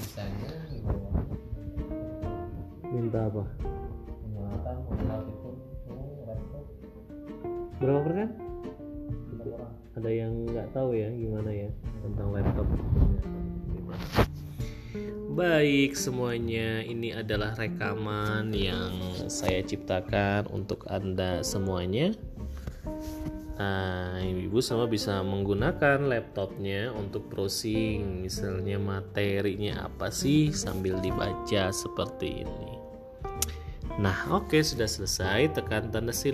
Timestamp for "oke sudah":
34.32-34.88